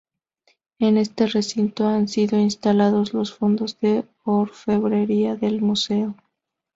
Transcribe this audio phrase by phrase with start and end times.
[0.79, 6.15] En este recinto han sido instalados los fondos de orfebrería del museo.